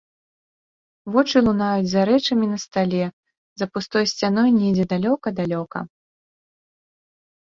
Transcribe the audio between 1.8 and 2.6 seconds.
за рэчамі на